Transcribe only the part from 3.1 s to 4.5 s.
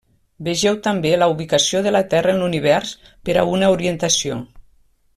per a una orientació.